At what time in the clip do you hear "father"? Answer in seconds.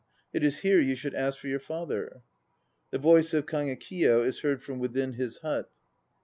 1.59-2.23